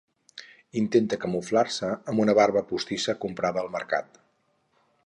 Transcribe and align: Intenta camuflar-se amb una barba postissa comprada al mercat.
Intenta 0.79 1.19
camuflar-se 1.25 1.91
amb 2.13 2.25
una 2.25 2.35
barba 2.41 2.65
postissa 2.73 3.17
comprada 3.27 3.65
al 3.67 3.73
mercat. 3.79 4.21